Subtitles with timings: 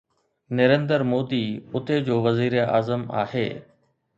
[0.59, 3.49] نريندر مودي اتي جو وزيراعظم آهي.